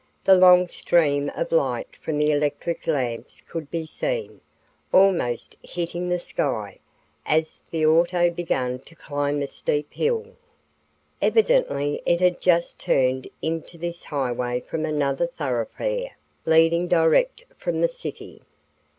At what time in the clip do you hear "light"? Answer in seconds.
1.51-1.95